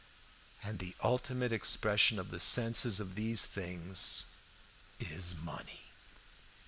[0.63, 4.23] "And the ultimate expression of the senses of these things
[4.99, 5.81] is money.